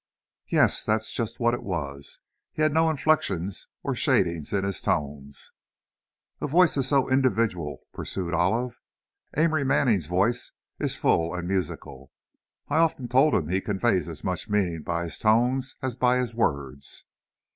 "Yes, 0.47 0.83
that's 0.83 1.11
just 1.11 1.39
what 1.39 1.53
it 1.53 1.61
was. 1.61 2.21
He 2.53 2.63
had 2.63 2.73
no 2.73 2.89
inflections 2.89 3.67
or 3.83 3.93
shadings 3.93 4.51
in 4.51 4.63
his 4.63 4.81
tones." 4.81 5.51
"A 6.41 6.47
voice 6.47 6.75
is 6.75 6.87
so 6.87 7.07
individual," 7.07 7.81
pursued 7.93 8.33
Olive. 8.33 8.79
"Amory 9.37 9.63
Manning's 9.63 10.07
voice 10.07 10.53
is 10.79 10.95
full 10.95 11.35
and 11.35 11.47
musical; 11.47 12.11
I've 12.67 12.81
often 12.81 13.09
told 13.09 13.35
him 13.35 13.49
he 13.49 13.61
conveys 13.61 14.09
as 14.09 14.23
much 14.23 14.49
meaning 14.49 14.81
by 14.81 15.03
his 15.03 15.19
tones 15.19 15.75
as 15.83 15.95
by 15.95 16.17
his 16.17 16.33
words." 16.33 17.05